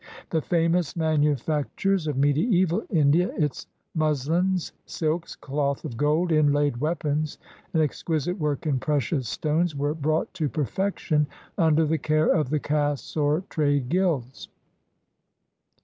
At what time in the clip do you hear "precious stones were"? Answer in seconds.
8.79-9.93